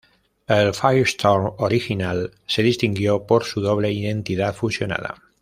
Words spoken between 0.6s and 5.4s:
Firestorm original se distinguió por su doble identidad fusionada.